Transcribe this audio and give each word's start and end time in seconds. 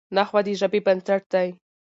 نحوه 0.15 0.41
د 0.45 0.47
ژبي 0.59 0.79
بنسټ 0.85 1.21
دئ. 1.33 1.49